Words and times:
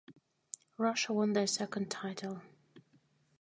Russia 0.79 1.13
won 1.13 1.33
their 1.33 1.45
second 1.45 1.91
title. 1.91 2.41